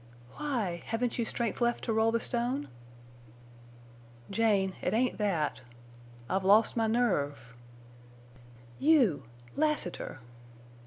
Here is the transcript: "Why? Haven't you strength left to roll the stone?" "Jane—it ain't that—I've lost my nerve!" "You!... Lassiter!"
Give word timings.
"Why? 0.37 0.81
Haven't 0.87 1.19
you 1.19 1.25
strength 1.25 1.61
left 1.61 1.83
to 1.83 1.93
roll 1.93 2.11
the 2.11 2.19
stone?" 2.19 2.69
"Jane—it 4.31 4.95
ain't 4.95 5.19
that—I've 5.19 6.43
lost 6.43 6.75
my 6.75 6.87
nerve!" 6.87 7.53
"You!... 8.79 9.25
Lassiter!" 9.55 10.17